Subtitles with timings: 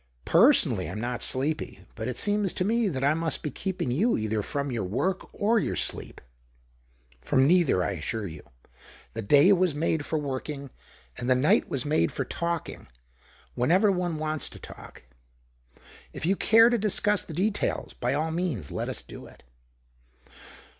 [0.25, 1.81] '"Personally, I'm not sleepy.
[1.93, 5.29] But it seems to me that I must be keeping you either from your work
[5.31, 6.21] or your sleep.""
[7.21, 8.41] From neither, I assure you.
[9.13, 10.71] The day was made for working,
[11.17, 12.87] and the night was made for talking,
[13.53, 15.03] whenever one wants to talk.
[16.13, 19.43] If you care to discuss the details, by all means let us do it."